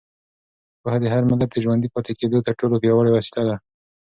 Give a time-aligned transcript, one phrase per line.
[0.81, 3.55] پوهه د هر ملت د ژوندي پاتې کېدو تر ټولو پیاوړې وسیله ده.